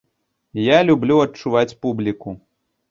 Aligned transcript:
Я 0.61 0.79
люблю 0.91 1.21
адчуваць 1.27 1.77
публіку. 1.87 2.39